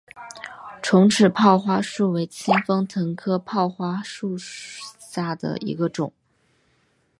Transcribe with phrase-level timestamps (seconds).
[0.81, 6.11] 重齿泡花树为清风藤科泡花树属下的一个种。